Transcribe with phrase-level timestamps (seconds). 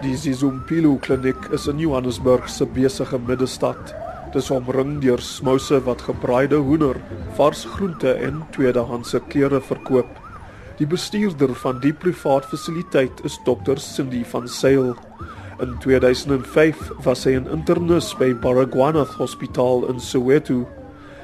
[0.00, 3.92] Die Zizumpilo kliniek is in Johannesburg se besige middestad.
[4.32, 6.96] Dit is omring deur smouse wat gebraaide hoender,
[7.36, 10.08] vars groente en tweedehandse klere verkoop.
[10.78, 13.76] Die bestuurder van die privaat fasiliteit is Dr.
[13.76, 14.94] Cindy van Sail.
[15.60, 20.66] In 2005 was sy 'n internis by Baragwanath Hospitaal in Soweto.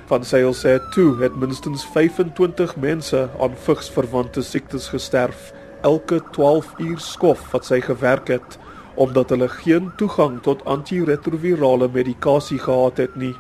[0.07, 5.53] Van Sail sê toe het minstens 25 mense aan vigsverwante siektes gesterf
[5.87, 8.59] elke 12 uur skof wat sy gewerk het
[8.97, 13.35] omdat hulle geen toegang tot antiretrovirale medikasie gehad het nie.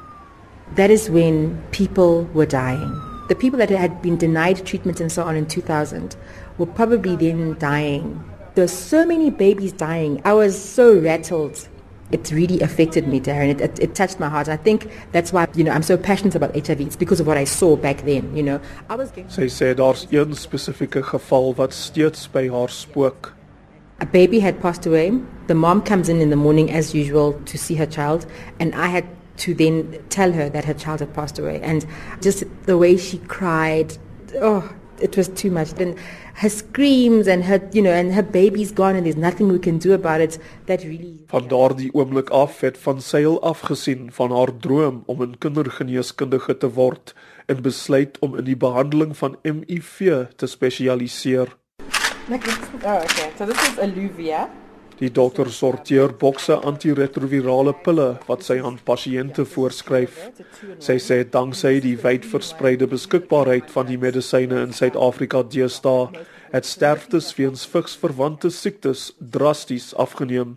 [0.76, 2.92] That is when people were dying.
[3.28, 6.16] The people that had been denied treatment and so on in 2000
[6.58, 8.20] were probably then dying.
[8.54, 10.20] There's so many babies dying.
[10.24, 11.68] I was so rattled.
[12.12, 13.50] It really affected me, Darren.
[13.50, 14.48] It, it, it touched my heart.
[14.48, 16.80] I think that's why, you know, I'm so passionate about HIV.
[16.80, 18.60] It's because of what I saw back then, you know.
[18.88, 19.30] I was getting...
[19.30, 23.34] Sy sê daar's een spesifieke geval wat steeds by haar spook.
[24.00, 25.12] A baby had passed away.
[25.46, 28.26] The mom comes in in the morning as usual to see her child,
[28.60, 29.04] and I had
[29.38, 31.60] to then tell her that her child had passed away.
[31.62, 31.86] And
[32.20, 33.96] just the way she cried,
[34.40, 35.74] oh, it was too much.
[35.74, 35.96] Then
[36.34, 39.78] her screams and her, you know, and her baby's gone and there's nothing we can
[39.78, 40.38] do about it.
[40.66, 41.24] That really.
[41.26, 46.72] Van daardie oomblik af het van Sail afgesien van haar droom om 'n kindergeneeskundige te
[46.72, 47.14] word
[47.46, 51.56] en besluit om in die behandeling van HIV te spesialiseer.
[52.28, 53.30] Oh, okay.
[53.38, 54.50] So this is Alluvia.
[54.96, 60.20] Die dokter sorteer bokse antiretrovirale pille wat sy aan pasiënte voorskryf.
[60.80, 67.66] Sy sê danksy die wydverspreide beskikbaarheid van die medisyne in Suid-Afrika deesdae, het sterftes weens
[67.68, 70.56] vigsverwante siektes drasties afgeneem.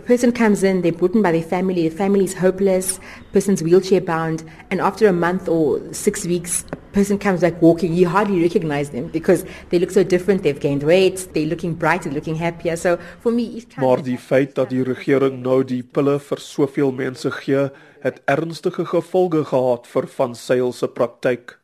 [0.00, 2.98] A person comes in, they're beaten by their family, the family is hopeless,
[3.34, 7.92] person's wheelchair bound, and after a month or six weeks, a person comes back walking,
[7.92, 12.10] you hardly recognize them because they look so different, they've gained weight, they're looking brighter,
[12.10, 12.76] looking happier.
[12.76, 13.84] So for me, each time...
[13.84, 17.68] Maar die feit dat die regering nou die pille vir soveel mense gee,
[18.00, 21.59] het ernstige gevolge gehad vir Van Sail se praktyk.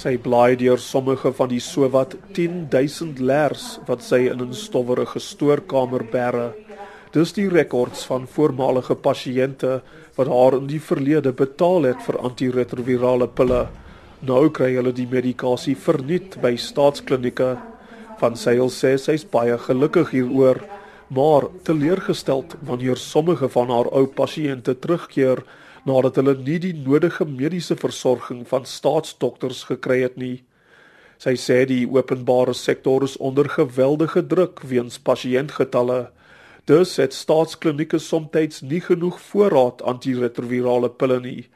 [0.00, 6.04] Sy blaai deur sommige van die sowat 10000 lers wat sy in 'n stowwerige stoorkamer
[6.12, 6.54] bære.
[7.12, 9.82] Dis die rekords van voormalige pasiënte
[10.16, 13.68] wat haar in die verlede betaal het vir antiretrovirale pille.
[14.22, 17.58] Nou kry hulle die medikasie verniet by staatsklinieke.
[18.20, 20.60] Van Sail sê sy's baie gelukkig hieroor,
[21.08, 25.44] maar teleurgesteld wanneer sommige van haar ou pasiënte terugkeer
[25.88, 30.42] nadat hulle nie die nodige mediese versorging van staatsdokters gekry het nie.
[31.20, 36.10] Sy sê die openbare sektor is onder geweldige druk weens pasiëntgetalle.
[36.64, 41.48] Dus het staatsklinieke soms nie genoeg voorraad antiretrovirale pille nie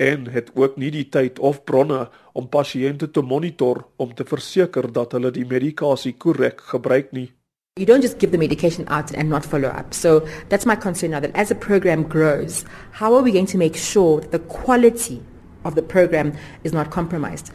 [0.00, 4.88] en het ook nie die tyd of bronne om pasiënte te monitor om te verseker
[4.92, 7.28] dat hulle die medikasie korrek gebruik nie.
[7.76, 9.94] You don't just give the medication out and not follow up.
[9.94, 13.58] So that's my concern now that as the program grows, how are we going to
[13.58, 15.22] make sure that the quality
[15.64, 17.52] of the program is not compromised?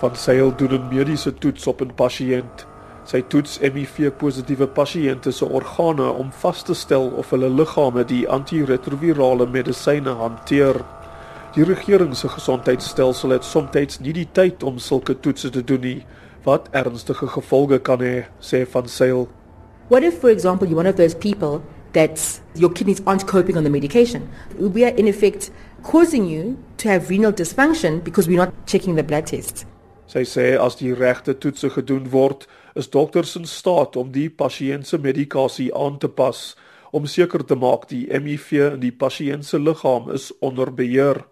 [0.00, 2.66] Van Sail doen 'n mediese toets op 'n pasiënt.
[3.04, 9.46] Sy toets HIV-positiewe pasiënte se organe om vas te stel of hulle liggame die antiretrovirale
[9.46, 10.84] medisyne hanteer.
[11.54, 16.06] Die regering se gesondheidstelsel het soms nie die tyd om sulke toetse te doen nie
[16.44, 19.28] wat ernstige gevolge kan hê, sê van Sail.
[19.88, 23.64] What if for example you're one of those people that your kidneys aren't coping on
[23.64, 24.28] the medication?
[24.58, 25.50] We are in effect
[25.82, 29.66] causing you to have renal dysfunction because we're not checking the blood test.
[30.06, 34.88] Sy sê as die regte toetse gedoen word, is dokters in staat om die pasiënt
[34.88, 36.52] se medikasie aan te pas
[36.92, 41.22] om seker te maak die HIV in die pasiënt se liggaam is onder beheer.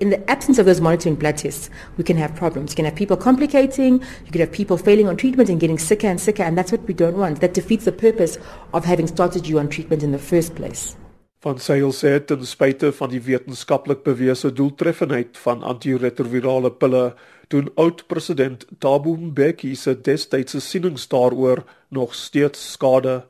[0.00, 1.68] In the absence of those monitoring blood tests,
[1.98, 2.72] we can have problems.
[2.72, 6.06] You can have people complicating, you can have people failing on treatment and getting sicker
[6.06, 7.42] and sicker, and that's what we don't want.
[7.42, 8.38] That defeats the purpose
[8.72, 10.96] of having started you on treatment in the first place.
[11.42, 17.14] Van Sail sê ten spyte van die wetenskaplik bewese doeltreffendheid van antiretrovirale pille,
[17.52, 23.22] doen oud-president Thabo Mbeki se destydse sienings daaroor nog steeds skade.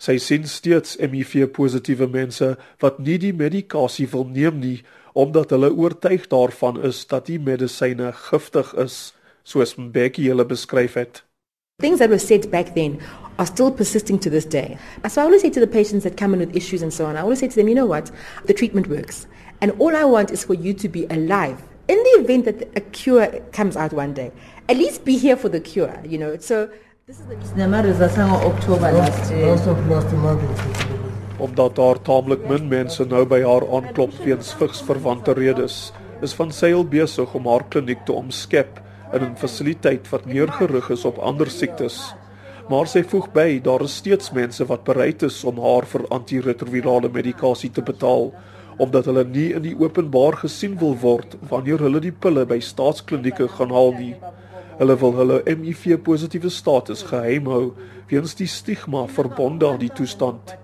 [0.00, 4.78] Sy sien steeds HIV-positiewe mense wat nie die medikasie wil neem nie
[5.16, 9.14] omdat hulle oortuig daarvan is dat die medisyne giftig is,
[9.48, 11.22] soos Mbeki hulle beskryf het.
[11.80, 13.00] Things that were said back then
[13.38, 14.76] are still persisting to this day.
[15.08, 17.16] So I always say to the patients that come in with issues and so on,
[17.16, 18.10] I always say to them, you know what,
[18.44, 19.26] the treatment works.
[19.60, 21.62] And all I want is for you to be alive.
[21.88, 24.32] In the event that a cure comes out one day,
[24.68, 26.36] at least be here for the cure, you know.
[26.38, 26.68] So
[27.06, 27.64] this is the...
[27.64, 29.46] October last year.
[29.46, 30.85] Last of last
[31.38, 35.92] omdat daar taamlik min mense nou by haar aanklop weens vigsverwante redes,
[36.24, 38.80] is van Sail besig om haar kliniek te omskep
[39.12, 42.14] in 'n fasiliteit wat meer gerig is op ander siektes.
[42.68, 47.08] Maar sy voeg by daar is steeds mense wat bereid is om haar vir antiretrovirale
[47.08, 48.32] medikasie te betaal
[48.78, 53.48] omdat hulle nie in die openbaar gesien wil word wanneer hulle die pille by staatsklinieke
[53.48, 54.14] gaan haal nie.
[54.78, 57.72] Hulle wil hulle HIV positiewe status geheim hou
[58.10, 60.56] weens die stigma verbonde aan die toestand.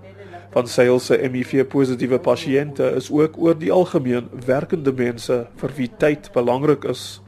[0.52, 5.86] Van Sail se HIV positiewe pasiënte is ook oor die algemeen werkende mense vir wie
[6.02, 7.22] tyd belangrik is.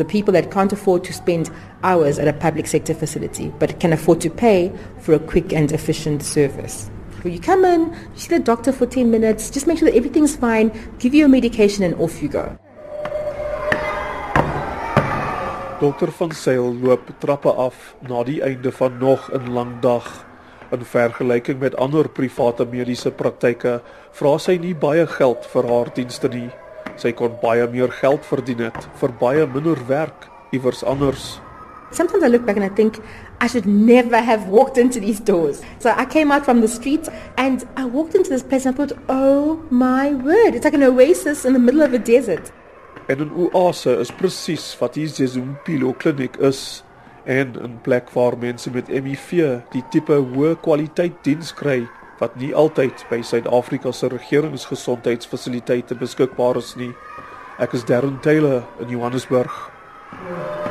[0.00, 1.50] The people that can't afford to spend
[1.82, 4.72] hours at a public sector facility but can afford to pay
[5.04, 6.88] for a quick and efficient service.
[7.24, 10.34] You come in, you see the doctor for 10 minutes, just make sure that everything's
[10.34, 12.56] fine, give you your medication and off you go.
[15.80, 20.31] Dokter van Sail loop trappe af na die einde van nog 'n lang dag.
[20.72, 23.74] In vergelyking met ander private mediese praktyke,
[24.16, 26.46] vra sy nie baie geld vir haar dienste nie.
[26.96, 31.34] Sy kon baie meer geld verdien het vir baie minder werk iewers anders.
[31.92, 33.02] Sometimes I look back and I think
[33.42, 35.60] I should never have walked into these doors.
[35.78, 38.78] So I came out from the street and I walked into this place and I
[38.78, 42.50] thought, oh my word, it's like an oasis in the middle of a desert.
[43.08, 46.82] En 'n oase is presies wat hier Zezumpilo kliniek is
[47.24, 49.30] en 'n plek waar mense met HIV
[49.72, 51.88] die tipe hoë kwaliteit diens kry
[52.18, 56.94] wat nie altyd by Suid-Afrika se regeringsgesondheidsfasiliteite beskikbaar is nie.
[57.58, 59.70] Ek is Darren Taylor in Johannesburg.
[60.12, 60.61] Ja.